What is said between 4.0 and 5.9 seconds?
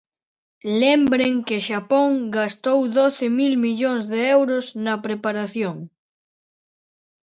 de euros na preparación.